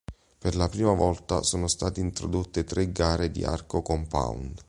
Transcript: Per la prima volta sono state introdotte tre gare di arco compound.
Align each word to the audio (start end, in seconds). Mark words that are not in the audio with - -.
Per 0.39 0.55
la 0.55 0.67
prima 0.67 0.93
volta 0.93 1.43
sono 1.43 1.67
state 1.67 1.99
introdotte 1.99 2.63
tre 2.63 2.91
gare 2.91 3.29
di 3.29 3.43
arco 3.43 3.83
compound. 3.83 4.59